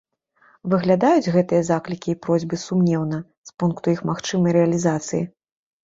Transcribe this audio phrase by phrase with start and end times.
[0.73, 5.23] Выглядаюць гэтыя заклікі і просьбы сумнеўна з пункту іх магчымай рэалізацыі.